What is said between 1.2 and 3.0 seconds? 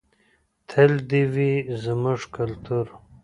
وي زموږ کلتور.